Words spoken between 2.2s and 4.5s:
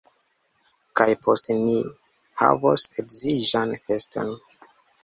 havos edziĝan feston!